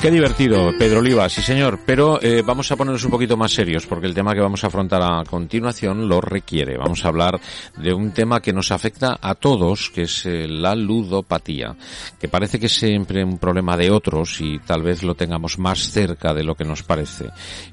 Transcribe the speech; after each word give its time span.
Qué 0.00 0.12
divertido, 0.12 0.72
Pedro 0.78 1.00
Oliva, 1.00 1.28
sí 1.28 1.42
señor, 1.42 1.80
pero 1.84 2.22
eh, 2.22 2.44
vamos 2.46 2.70
a 2.70 2.76
ponernos 2.76 3.04
un 3.04 3.10
poquito 3.10 3.36
más 3.36 3.50
serios 3.50 3.84
porque 3.84 4.06
el 4.06 4.14
tema 4.14 4.32
que 4.32 4.40
vamos 4.40 4.62
a 4.62 4.68
afrontar 4.68 5.02
a 5.02 5.24
continuación 5.24 6.08
lo 6.08 6.20
requiere. 6.20 6.78
Vamos 6.78 7.04
a 7.04 7.08
hablar 7.08 7.40
de 7.76 7.92
un 7.92 8.12
tema 8.12 8.40
que 8.40 8.52
nos 8.52 8.70
afecta 8.70 9.18
a 9.20 9.34
todos, 9.34 9.90
que 9.90 10.02
es 10.02 10.24
eh, 10.24 10.46
la 10.46 10.76
ludopatía, 10.76 11.74
que 12.20 12.28
parece 12.28 12.60
que 12.60 12.66
es 12.66 12.74
siempre 12.74 13.24
un 13.24 13.38
problema 13.38 13.76
de 13.76 13.90
otros 13.90 14.40
y 14.40 14.60
tal 14.60 14.84
vez 14.84 15.02
lo 15.02 15.16
tengamos 15.16 15.58
más 15.58 15.90
cerca 15.90 16.32
de 16.32 16.44
lo 16.44 16.54
que 16.54 16.64
nos 16.64 16.84
parece. 16.84 17.30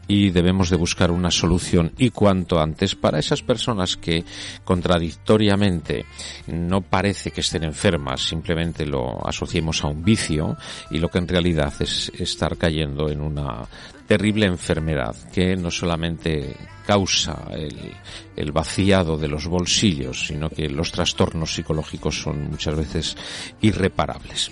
Y 0.08 0.32
debemos 0.32 0.72
de 0.72 0.78
buscar 0.78 1.12
una 1.12 1.30
solución 1.30 1.92
y 2.00 2.10
cuanto 2.10 2.60
antes 2.60 2.96
para 2.96 3.20
esas 3.20 3.44
personas 3.44 3.98
que 3.98 4.26
contradictoriamente 4.64 6.05
no 6.48 6.82
parece 6.82 7.30
que 7.30 7.42
estén 7.42 7.66
enfermas, 7.66 8.24
simplemente 8.24 8.84
lo 8.84 9.26
asociemos 9.27 9.84
a 9.84 9.88
un 9.90 10.04
vicio 10.04 10.58
y 10.90 10.98
lo 10.98 11.10
que 11.10 11.20
en 11.20 11.27
realidad 11.27 11.71
es 11.80 12.12
estar 12.20 12.58
cayendo 12.58 13.10
en 13.10 13.21
una 13.21 13.68
terrible 14.08 14.46
enfermedad 14.46 15.16
que 15.34 15.55
no 15.55 15.71
solamente 15.71 16.55
causa 16.85 17.48
el, 17.52 17.94
el 18.35 18.52
vaciado 18.52 19.18
de 19.18 19.27
los 19.27 19.48
bolsillos, 19.48 20.27
sino 20.27 20.49
que 20.49 20.70
los 20.70 20.91
trastornos 20.91 21.54
psicológicos 21.54 22.21
son 22.21 22.52
muchas 22.52 22.76
veces 22.76 23.18
irreparables. 23.62 24.52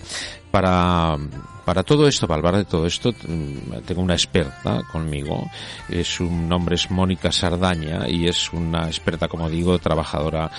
Para, 0.50 1.18
para 1.66 1.84
todo 1.84 2.08
esto, 2.08 2.28
para 2.28 2.38
hablar 2.38 2.58
de 2.58 2.66
todo 2.66 2.86
esto, 2.86 3.12
mm, 3.12 3.82
tengo 3.86 4.02
una 4.02 4.14
experta 4.14 4.84
conmigo. 4.92 5.50
Su 6.04 6.30
nombre 6.30 6.76
es 6.76 6.92
Mónica 6.92 7.32
Sardaña 7.32 8.08
y 8.08 8.28
es 8.28 8.54
una 8.54 8.86
experta, 8.86 9.28
como 9.28 9.50
digo, 9.50 9.80
trabajadora 9.80 10.52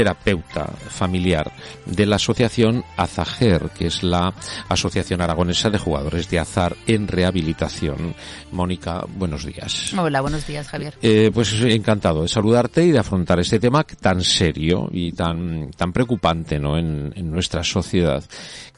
terapeuta 0.00 0.64
familiar 0.88 1.52
de 1.84 2.06
la 2.06 2.16
asociación 2.16 2.82
Azager, 2.96 3.68
que 3.76 3.88
es 3.88 4.02
la 4.02 4.32
Asociación 4.70 5.20
Aragonesa 5.20 5.68
de 5.68 5.76
Jugadores 5.76 6.30
de 6.30 6.38
Azar 6.38 6.74
en 6.86 7.06
Rehabilitación. 7.06 8.14
Mónica, 8.50 9.04
buenos 9.06 9.44
días. 9.44 9.92
Hola, 9.92 10.22
buenos 10.22 10.46
días, 10.46 10.66
Javier. 10.68 10.94
Eh, 11.02 11.30
pues 11.34 11.52
encantado 11.60 12.22
de 12.22 12.28
saludarte 12.28 12.82
y 12.82 12.92
de 12.92 12.98
afrontar 12.98 13.40
este 13.40 13.60
tema 13.60 13.84
tan 13.84 14.22
serio 14.22 14.88
y 14.90 15.12
tan, 15.12 15.70
tan 15.72 15.92
preocupante 15.92 16.58
¿no? 16.58 16.78
en, 16.78 17.12
en 17.14 17.30
nuestra 17.30 17.62
sociedad 17.62 18.24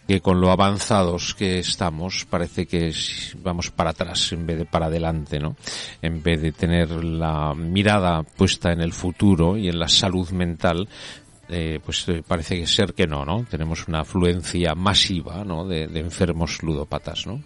que 0.06 0.20
con 0.20 0.40
lo 0.40 0.50
avanzados 0.50 1.34
que 1.34 1.58
estamos 1.60 2.26
parece 2.28 2.66
que 2.66 2.92
vamos 3.42 3.70
para 3.70 3.90
atrás 3.90 4.32
en 4.32 4.46
vez 4.46 4.58
de 4.58 4.64
para 4.64 4.86
adelante, 4.86 5.38
¿no? 5.38 5.56
En 6.00 6.22
vez 6.22 6.42
de 6.42 6.52
tener 6.52 6.90
la 7.04 7.54
mirada 7.54 8.22
puesta 8.22 8.72
en 8.72 8.80
el 8.80 8.92
futuro 8.92 9.56
y 9.56 9.68
en 9.68 9.78
la 9.78 9.88
salud 9.88 10.28
mental, 10.30 10.88
eh, 11.52 11.80
pues 11.84 12.08
eh, 12.08 12.22
parece 12.26 12.66
ser 12.66 12.94
que 12.94 13.06
no, 13.06 13.24
¿no? 13.24 13.44
Tenemos 13.48 13.86
una 13.88 14.00
afluencia 14.00 14.74
masiva, 14.74 15.44
¿no? 15.44 15.66
De, 15.66 15.86
de 15.86 16.00
enfermos 16.00 16.62
ludópatas, 16.62 17.26
¿no? 17.26 17.42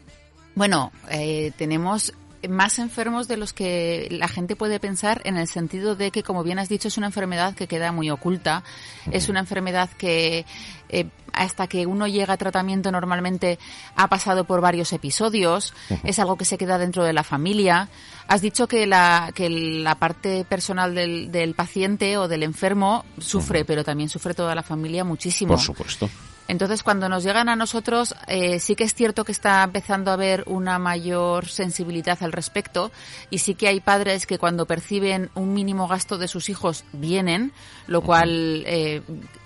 Bueno, 0.54 0.90
eh, 1.10 1.52
tenemos 1.58 2.14
más 2.48 2.78
enfermos 2.78 3.28
de 3.28 3.36
los 3.36 3.52
que 3.52 4.08
la 4.10 4.28
gente 4.28 4.56
puede 4.56 4.80
pensar 4.80 5.20
en 5.24 5.36
el 5.36 5.48
sentido 5.48 5.96
de 5.96 6.10
que, 6.10 6.22
como 6.22 6.42
bien 6.42 6.58
has 6.58 6.68
dicho, 6.68 6.88
es 6.88 6.96
una 6.98 7.06
enfermedad 7.06 7.54
que 7.54 7.66
queda 7.66 7.92
muy 7.92 8.10
oculta. 8.10 8.62
Es 9.10 9.28
una 9.28 9.40
enfermedad 9.40 9.90
que 9.90 10.44
eh, 10.88 11.08
hasta 11.32 11.66
que 11.66 11.86
uno 11.86 12.06
llega 12.06 12.34
a 12.34 12.36
tratamiento 12.36 12.90
normalmente 12.90 13.58
ha 13.94 14.08
pasado 14.08 14.44
por 14.44 14.60
varios 14.60 14.92
episodios. 14.92 15.74
Es 16.04 16.18
algo 16.18 16.36
que 16.36 16.44
se 16.44 16.58
queda 16.58 16.78
dentro 16.78 17.04
de 17.04 17.12
la 17.12 17.22
familia. 17.22 17.88
Has 18.26 18.40
dicho 18.40 18.66
que 18.66 18.86
la, 18.86 19.30
que 19.34 19.50
la 19.50 19.96
parte 19.96 20.44
personal 20.44 20.94
del, 20.94 21.30
del 21.30 21.54
paciente 21.54 22.16
o 22.16 22.28
del 22.28 22.42
enfermo 22.42 23.04
sufre, 23.18 23.64
pero 23.64 23.84
también 23.84 24.08
sufre 24.08 24.34
toda 24.34 24.54
la 24.54 24.62
familia 24.62 25.04
muchísimo. 25.04 25.54
Por 25.54 25.60
supuesto. 25.60 26.08
Entonces, 26.48 26.82
cuando 26.82 27.08
nos 27.08 27.24
llegan 27.24 27.48
a 27.48 27.56
nosotros, 27.56 28.14
eh, 28.28 28.60
sí 28.60 28.76
que 28.76 28.84
es 28.84 28.94
cierto 28.94 29.24
que 29.24 29.32
está 29.32 29.64
empezando 29.64 30.10
a 30.10 30.14
haber 30.14 30.44
una 30.46 30.78
mayor 30.78 31.48
sensibilidad 31.48 32.16
al 32.22 32.32
respecto 32.32 32.92
y 33.30 33.38
sí 33.38 33.54
que 33.56 33.66
hay 33.68 33.80
padres 33.80 34.26
que 34.26 34.38
cuando 34.38 34.64
perciben 34.66 35.30
un 35.34 35.52
mínimo 35.54 35.88
gasto 35.88 36.18
de 36.18 36.28
sus 36.28 36.48
hijos 36.48 36.84
vienen, 36.92 37.52
lo 37.88 38.00
cual 38.00 38.62
eh, 38.66 39.02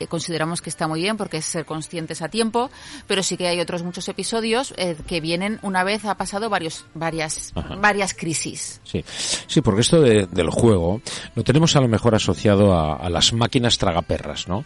consideramos 0.08 0.60
que 0.60 0.68
está 0.68 0.88
muy 0.88 1.00
bien 1.00 1.16
porque 1.16 1.38
es 1.38 1.46
ser 1.46 1.64
conscientes 1.64 2.20
a 2.22 2.28
tiempo, 2.28 2.70
pero 3.06 3.22
sí 3.22 3.36
que 3.38 3.48
hay 3.48 3.60
otros 3.60 3.82
muchos 3.82 4.06
episodios 4.08 4.74
eh, 4.76 4.96
que 5.06 5.20
vienen 5.20 5.58
una 5.62 5.84
vez 5.84 6.04
ha 6.04 6.16
pasado 6.16 6.50
varios, 6.50 6.84
varias, 6.94 7.52
Ajá. 7.54 7.76
varias 7.76 8.12
crisis. 8.12 8.80
Sí, 8.84 9.04
sí, 9.46 9.60
porque 9.62 9.80
esto 9.80 10.00
de- 10.02 10.26
del 10.26 10.50
juego 10.50 11.00
lo 11.34 11.44
tenemos 11.44 11.74
a 11.76 11.80
lo 11.80 11.88
mejor 11.88 12.14
asociado 12.14 12.74
a, 12.74 12.96
a 12.96 13.08
las 13.08 13.32
máquinas 13.32 13.78
tragaperras, 13.78 14.48
¿no? 14.48 14.64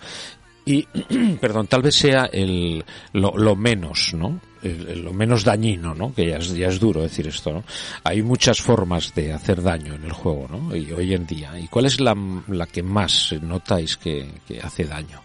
Y, 0.65 0.87
perdón, 1.41 1.67
tal 1.67 1.83
vez 1.83 1.95
sea 1.95 2.27
el, 2.33 2.85
lo, 3.13 3.37
lo 3.37 3.57
menos, 3.57 4.15
¿no? 4.15 4.41
Lo 4.63 5.13
menos 5.13 5.45
dañino, 5.45 5.95
¿no? 5.95 6.15
Que 6.15 6.29
ya 6.29 6.39
es, 6.39 6.55
ya 6.55 6.69
es 6.69 6.81
duro 6.81 7.03
decir 7.03 7.27
esto, 7.27 7.53
¿no? 7.53 7.65
Hay 8.03 8.23
muchas 8.23 8.63
formas 8.63 9.15
de 9.15 9.33
hacer 9.33 9.63
daño 9.63 9.95
en 9.95 10.05
el 10.05 10.13
juego, 10.13 10.49
¿no? 10.51 10.75
Y 10.75 10.91
hoy 10.91 11.13
en 11.13 11.27
día. 11.27 11.59
¿Y 11.59 11.69
cuál 11.69 11.85
es 11.85 12.01
la, 12.01 12.17
la 12.49 12.67
que 12.67 12.83
más 12.83 13.35
notáis 13.43 13.99
que, 13.99 14.27
que 14.49 14.61
hace 14.61 14.85
daño? 14.85 15.21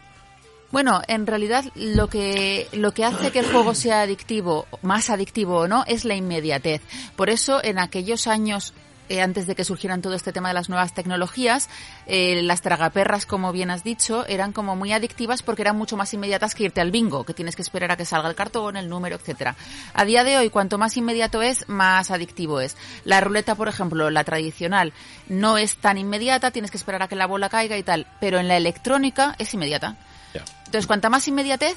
Bueno, 0.71 1.01
en 1.07 1.25
realidad 1.25 1.65
lo 1.73 2.07
que 2.07 2.67
lo 2.73 2.91
que 2.91 3.03
hace 3.03 3.31
que 3.31 3.39
el 3.39 3.51
juego 3.51 3.73
sea 3.73 4.01
adictivo, 4.01 4.67
más 4.83 5.09
adictivo 5.09 5.61
o 5.61 5.67
no, 5.67 5.83
es 5.87 6.05
la 6.05 6.15
inmediatez. 6.15 6.81
Por 7.15 7.29
eso, 7.29 7.63
en 7.63 7.79
aquellos 7.79 8.27
años 8.27 8.73
eh, 9.09 9.21
antes 9.21 9.47
de 9.47 9.55
que 9.55 9.63
surgieran 9.63 10.01
todo 10.01 10.13
este 10.13 10.31
tema 10.31 10.49
de 10.49 10.53
las 10.53 10.69
nuevas 10.69 10.93
tecnologías, 10.93 11.69
eh, 12.05 12.41
las 12.43 12.61
tragaperras, 12.61 13.25
como 13.25 13.51
bien 13.51 13.71
has 13.71 13.83
dicho, 13.83 14.25
eran 14.27 14.53
como 14.53 14.75
muy 14.75 14.93
adictivas 14.93 15.41
porque 15.41 15.63
eran 15.63 15.77
mucho 15.77 15.97
más 15.97 16.13
inmediatas 16.13 16.55
que 16.55 16.65
irte 16.65 16.81
al 16.81 16.91
bingo, 16.91 17.23
que 17.23 17.33
tienes 17.33 17.55
que 17.55 17.61
esperar 17.61 17.91
a 17.91 17.97
que 17.97 18.05
salga 18.05 18.29
el 18.29 18.35
cartón, 18.35 18.77
el 18.77 18.87
número, 18.87 19.15
etcétera. 19.15 19.55
A 19.93 20.05
día 20.05 20.23
de 20.23 20.37
hoy, 20.37 20.49
cuanto 20.49 20.77
más 20.77 20.95
inmediato 20.95 21.41
es, 21.41 21.67
más 21.67 22.11
adictivo 22.11 22.61
es. 22.61 22.77
La 23.03 23.19
ruleta, 23.19 23.55
por 23.55 23.67
ejemplo, 23.67 24.09
la 24.09 24.23
tradicional, 24.23 24.93
no 25.27 25.57
es 25.57 25.77
tan 25.77 25.97
inmediata, 25.97 26.51
tienes 26.51 26.71
que 26.71 26.77
esperar 26.77 27.03
a 27.03 27.07
que 27.07 27.15
la 27.15 27.27
bola 27.27 27.49
caiga 27.49 27.77
y 27.77 27.83
tal, 27.83 28.07
pero 28.19 28.39
en 28.39 28.47
la 28.47 28.57
electrónica 28.57 29.35
es 29.39 29.53
inmediata. 29.53 29.97
Entonces, 30.33 30.85
cuanta 30.85 31.09
más 31.09 31.27
inmediatez, 31.27 31.75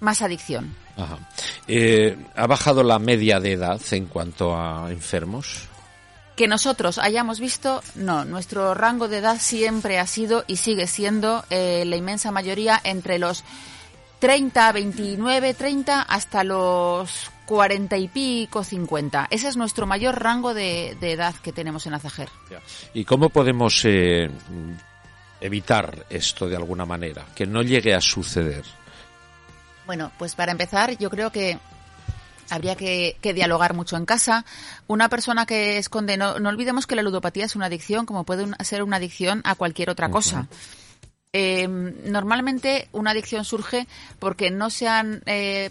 más 0.00 0.20
adicción. 0.20 0.74
Ajá. 0.96 1.18
Eh, 1.66 2.16
¿Ha 2.34 2.46
bajado 2.46 2.82
la 2.82 2.98
media 2.98 3.40
de 3.40 3.52
edad 3.52 3.80
en 3.92 4.06
cuanto 4.06 4.54
a 4.54 4.90
enfermos? 4.90 5.68
Que 6.36 6.48
nosotros 6.48 6.98
hayamos 6.98 7.40
visto, 7.40 7.82
no, 7.94 8.24
nuestro 8.26 8.74
rango 8.74 9.08
de 9.08 9.18
edad 9.18 9.38
siempre 9.40 9.98
ha 9.98 10.06
sido 10.06 10.44
y 10.46 10.56
sigue 10.56 10.86
siendo 10.86 11.44
eh, 11.48 11.84
la 11.86 11.96
inmensa 11.96 12.30
mayoría 12.30 12.78
entre 12.84 13.18
los 13.18 13.42
30, 14.18 14.72
29, 14.72 15.54
30 15.54 16.02
hasta 16.02 16.44
los 16.44 17.30
40 17.46 17.96
y 17.96 18.08
pico, 18.08 18.64
50. 18.64 19.28
Ese 19.30 19.48
es 19.48 19.56
nuestro 19.56 19.86
mayor 19.86 20.22
rango 20.22 20.52
de, 20.52 20.96
de 21.00 21.12
edad 21.12 21.34
que 21.36 21.52
tenemos 21.52 21.86
en 21.86 21.94
Azajer. 21.94 22.28
¿Y 22.92 23.04
cómo 23.04 23.30
podemos 23.30 23.82
eh, 23.84 24.28
evitar 25.40 26.06
esto 26.10 26.48
de 26.48 26.56
alguna 26.56 26.84
manera? 26.84 27.24
Que 27.34 27.46
no 27.46 27.62
llegue 27.62 27.94
a 27.94 28.00
suceder. 28.00 28.64
Bueno, 29.86 30.10
pues 30.18 30.34
para 30.34 30.52
empezar, 30.52 30.98
yo 30.98 31.08
creo 31.08 31.30
que 31.30 31.58
habría 32.50 32.76
que, 32.76 33.16
que 33.20 33.34
dialogar 33.34 33.74
mucho 33.74 33.96
en 33.96 34.06
casa. 34.06 34.44
Una 34.86 35.08
persona 35.08 35.46
que 35.46 35.78
esconde, 35.78 36.16
no, 36.16 36.38
no 36.38 36.48
olvidemos 36.48 36.86
que 36.86 36.96
la 36.96 37.02
ludopatía 37.02 37.44
es 37.44 37.56
una 37.56 37.66
adicción, 37.66 38.06
como 38.06 38.24
puede 38.24 38.46
ser 38.64 38.82
una 38.82 38.96
adicción 38.96 39.42
a 39.44 39.54
cualquier 39.54 39.90
otra 39.90 40.10
cosa. 40.10 40.48
Eh, 41.32 41.68
normalmente 41.68 42.88
una 42.92 43.10
adicción 43.10 43.44
surge 43.44 43.86
porque 44.18 44.50
no 44.50 44.70
se 44.70 44.88
han 44.88 45.22
eh, 45.26 45.70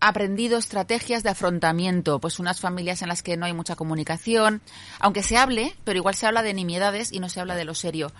aprendido 0.00 0.58
estrategias 0.58 1.22
de 1.22 1.30
afrontamiento, 1.30 2.18
pues 2.18 2.38
unas 2.38 2.60
familias 2.60 3.02
en 3.02 3.08
las 3.08 3.22
que 3.22 3.36
no 3.36 3.46
hay 3.46 3.52
mucha 3.52 3.74
comunicación, 3.74 4.60
aunque 5.00 5.22
se 5.22 5.36
hable, 5.36 5.74
pero 5.84 5.98
igual 5.98 6.14
se 6.14 6.26
habla 6.26 6.42
de 6.42 6.54
nimiedades 6.54 7.12
y 7.12 7.20
no 7.20 7.28
se 7.28 7.40
habla 7.40 7.56
de 7.56 7.64
lo 7.64 7.74
serio 7.74 8.12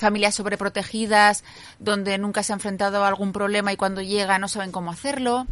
familias 0.00 0.34
sobreprotegidas, 0.34 1.44
donde 1.78 2.18
nunca 2.18 2.42
se 2.42 2.52
ha 2.52 2.56
enfrentado 2.56 3.04
a 3.04 3.08
algún 3.08 3.32
problema 3.32 3.72
y 3.72 3.76
cuando 3.76 4.00
llega 4.02 4.38
no 4.38 4.48
saben 4.48 4.72
cómo 4.72 4.90
hacerlo. 4.90 5.46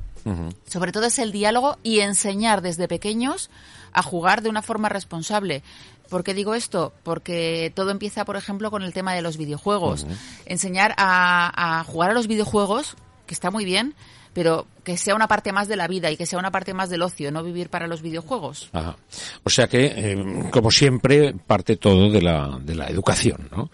Sobre 0.66 0.92
todo 0.92 1.06
es 1.06 1.18
el 1.18 1.32
diálogo 1.32 1.78
y 1.82 2.00
enseñar 2.00 2.60
desde 2.60 2.86
pequeños 2.86 3.48
a 3.92 4.02
jugar 4.02 4.42
de 4.42 4.50
una 4.50 4.60
forma 4.60 4.90
responsable. 4.90 5.62
¿Por 6.10 6.22
qué 6.22 6.34
digo 6.34 6.54
esto? 6.54 6.92
Porque 7.02 7.72
todo 7.74 7.90
empieza, 7.90 8.26
por 8.26 8.36
ejemplo, 8.36 8.70
con 8.70 8.82
el 8.82 8.92
tema 8.92 9.14
de 9.14 9.22
los 9.22 9.38
videojuegos. 9.38 10.06
Enseñar 10.44 10.94
a, 10.98 11.78
a 11.80 11.84
jugar 11.84 12.10
a 12.10 12.14
los 12.14 12.26
videojuegos, 12.26 12.96
que 13.26 13.32
está 13.32 13.50
muy 13.50 13.64
bien, 13.64 13.94
pero 14.34 14.66
que 14.84 14.96
sea 14.96 15.14
una 15.14 15.28
parte 15.28 15.52
más 15.52 15.66
de 15.68 15.76
la 15.76 15.88
vida 15.88 16.10
y 16.10 16.16
que 16.16 16.26
sea 16.26 16.38
una 16.38 16.50
parte 16.50 16.72
más 16.74 16.90
del 16.90 17.02
ocio, 17.02 17.32
no 17.32 17.42
vivir 17.42 17.70
para 17.70 17.86
los 17.86 18.02
videojuegos. 18.02 18.70
Ajá. 18.72 18.96
O 19.44 19.50
sea 19.50 19.66
que, 19.66 19.86
eh, 19.86 20.44
como 20.50 20.70
siempre, 20.70 21.34
parte 21.34 21.76
todo 21.76 22.10
de 22.10 22.22
la, 22.22 22.58
de 22.60 22.74
la 22.74 22.88
educación, 22.88 23.48
¿no? 23.50 23.70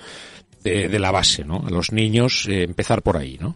De, 0.64 0.88
de 0.88 0.98
la 0.98 1.10
base, 1.12 1.44
¿no? 1.44 1.62
A 1.66 1.70
los 1.70 1.92
niños 1.92 2.46
eh, 2.48 2.62
empezar 2.64 3.02
por 3.02 3.16
ahí, 3.16 3.38
¿no? 3.40 3.54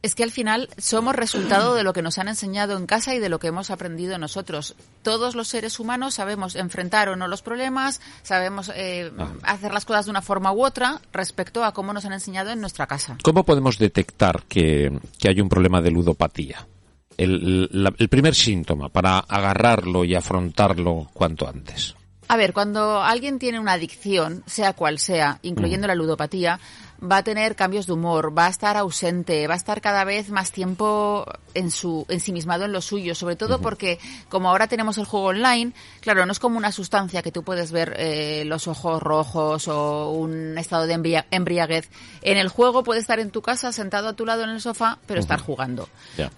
Es 0.00 0.14
que 0.14 0.22
al 0.22 0.30
final 0.30 0.68
somos 0.78 1.16
resultado 1.16 1.74
de 1.74 1.82
lo 1.82 1.92
que 1.92 2.02
nos 2.02 2.18
han 2.18 2.28
enseñado 2.28 2.76
en 2.76 2.86
casa 2.86 3.16
y 3.16 3.18
de 3.18 3.28
lo 3.28 3.40
que 3.40 3.48
hemos 3.48 3.70
aprendido 3.70 4.16
nosotros. 4.16 4.76
Todos 5.02 5.34
los 5.34 5.48
seres 5.48 5.80
humanos 5.80 6.14
sabemos 6.14 6.54
enfrentar 6.54 7.08
o 7.08 7.16
no 7.16 7.26
los 7.26 7.42
problemas, 7.42 8.00
sabemos 8.22 8.70
eh, 8.76 9.10
Ah. 9.18 9.32
hacer 9.42 9.72
las 9.72 9.84
cosas 9.84 10.04
de 10.04 10.12
una 10.12 10.22
forma 10.22 10.52
u 10.52 10.64
otra 10.64 11.00
respecto 11.12 11.64
a 11.64 11.72
cómo 11.72 11.92
nos 11.92 12.04
han 12.04 12.12
enseñado 12.12 12.50
en 12.50 12.60
nuestra 12.60 12.86
casa. 12.86 13.18
¿Cómo 13.24 13.44
podemos 13.44 13.76
detectar 13.78 14.44
que, 14.48 14.96
que 15.18 15.28
hay 15.30 15.40
un 15.40 15.48
problema 15.48 15.82
de 15.82 15.90
ludopatía? 15.90 16.64
El, 17.16 17.68
la- 17.72 17.92
el 17.98 18.08
primer 18.08 18.36
síntoma 18.36 18.90
para 18.90 19.18
agarrarlo 19.18 20.04
y 20.04 20.14
afrontarlo 20.14 21.10
cuanto 21.12 21.48
antes. 21.48 21.96
A 22.30 22.36
ver, 22.36 22.52
cuando 22.52 23.02
alguien 23.02 23.38
tiene 23.38 23.58
una 23.58 23.72
adicción, 23.72 24.42
sea 24.46 24.74
cual 24.74 24.98
sea, 24.98 25.38
incluyendo 25.40 25.86
la 25.86 25.94
ludopatía, 25.94 26.60
va 27.00 27.18
a 27.18 27.22
tener 27.22 27.54
cambios 27.54 27.86
de 27.86 27.92
humor, 27.92 28.36
va 28.36 28.46
a 28.46 28.50
estar 28.50 28.76
ausente, 28.76 29.46
va 29.46 29.54
a 29.54 29.56
estar 29.56 29.80
cada 29.80 30.04
vez 30.04 30.30
más 30.30 30.50
tiempo 30.50 31.24
en 31.54 31.70
su 31.70 32.04
ensimismado 32.08 32.64
en 32.64 32.72
lo 32.72 32.80
suyo, 32.80 33.14
sobre 33.14 33.36
todo 33.36 33.60
porque 33.60 33.98
como 34.28 34.48
ahora 34.50 34.66
tenemos 34.66 34.98
el 34.98 35.04
juego 35.04 35.26
online, 35.26 35.72
claro, 36.00 36.26
no 36.26 36.32
es 36.32 36.38
como 36.38 36.58
una 36.58 36.72
sustancia 36.72 37.22
que 37.22 37.30
tú 37.32 37.42
puedes 37.44 37.70
ver 37.72 37.94
eh, 37.98 38.44
los 38.46 38.66
ojos 38.68 39.00
rojos 39.02 39.68
o 39.68 40.10
un 40.10 40.58
estado 40.58 40.86
de 40.86 40.94
embria- 40.94 41.26
embriaguez. 41.30 41.88
En 42.22 42.36
el 42.36 42.48
juego 42.48 42.82
puede 42.82 43.00
estar 43.00 43.20
en 43.20 43.30
tu 43.30 43.42
casa 43.42 43.72
sentado 43.72 44.08
a 44.08 44.12
tu 44.14 44.26
lado 44.26 44.42
en 44.44 44.50
el 44.50 44.60
sofá, 44.60 44.98
pero 45.06 45.20
estar 45.20 45.40
jugando. 45.40 45.88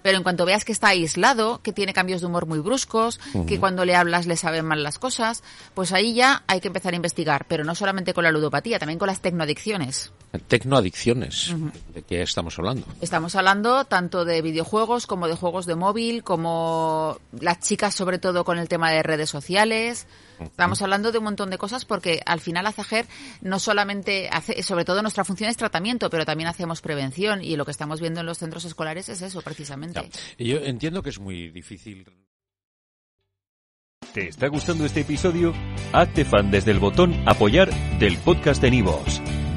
Pero 0.03 0.17
en 0.17 0.23
cuanto 0.23 0.45
veas 0.45 0.63
que 0.65 0.71
está 0.71 0.89
aislado, 0.89 1.61
que 1.63 1.73
tiene 1.73 1.93
cambios 1.93 2.21
de 2.21 2.27
humor 2.27 2.45
muy 2.45 2.59
bruscos, 2.59 3.19
que 3.47 3.59
cuando 3.59 3.83
le 3.85 3.95
hablas 3.95 4.27
le 4.27 4.37
saben 4.37 4.65
mal 4.65 4.83
las 4.83 4.99
cosas, 4.99 5.43
pues 5.73 5.91
ahí 5.91 6.13
ya 6.13 6.43
hay 6.47 6.61
que 6.61 6.67
empezar 6.67 6.93
a 6.93 6.95
investigar, 6.97 7.45
pero 7.47 7.63
no 7.63 7.73
solamente 7.75 8.13
con 8.13 8.23
la 8.23 8.31
ludopatía, 8.31 8.77
también 8.79 8.99
con 8.99 9.07
las 9.07 9.21
tecnoadicciones. 9.21 10.11
Tecnoadicciones. 10.51 11.55
¿De 11.93 12.01
qué 12.01 12.21
estamos 12.21 12.59
hablando? 12.59 12.85
Estamos 12.99 13.35
hablando 13.35 13.85
tanto 13.85 14.25
de 14.25 14.41
videojuegos 14.41 15.07
como 15.07 15.29
de 15.29 15.35
juegos 15.35 15.65
de 15.65 15.75
móvil, 15.75 16.25
como 16.25 17.17
las 17.39 17.61
chicas 17.61 17.95
sobre 17.95 18.19
todo 18.19 18.43
con 18.43 18.57
el 18.57 18.67
tema 18.67 18.91
de 18.91 19.01
redes 19.01 19.29
sociales. 19.29 20.07
Estamos 20.41 20.81
hablando 20.81 21.13
de 21.13 21.19
un 21.19 21.23
montón 21.23 21.51
de 21.51 21.57
cosas 21.57 21.85
porque 21.85 22.19
al 22.25 22.41
final 22.41 22.67
AZAGER 22.67 23.05
no 23.39 23.59
solamente 23.59 24.27
hace, 24.29 24.61
sobre 24.61 24.83
todo 24.83 25.01
nuestra 25.01 25.23
función 25.23 25.49
es 25.49 25.55
tratamiento, 25.55 26.09
pero 26.09 26.25
también 26.25 26.49
hacemos 26.49 26.81
prevención 26.81 27.41
y 27.41 27.55
lo 27.55 27.63
que 27.63 27.71
estamos 27.71 28.01
viendo 28.01 28.19
en 28.19 28.25
los 28.25 28.39
centros 28.39 28.65
escolares 28.65 29.07
es 29.07 29.21
eso 29.21 29.41
precisamente. 29.41 30.09
Ya. 30.37 30.45
Yo 30.45 30.57
entiendo 30.57 31.01
que 31.01 31.11
es 31.11 31.19
muy 31.21 31.47
difícil. 31.47 32.11
¿Te 34.13 34.27
está 34.27 34.49
gustando 34.49 34.83
este 34.83 34.99
episodio? 34.99 35.53
Hazte 35.93 36.25
fan 36.25 36.51
desde 36.51 36.71
el 36.71 36.79
botón 36.79 37.23
Apoyar 37.25 37.73
del 37.99 38.17
podcast 38.17 38.61
de 38.61 38.71
Nivos. 38.71 39.21